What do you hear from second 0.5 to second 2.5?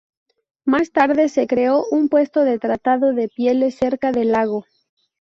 Más tarde, se creó un puesto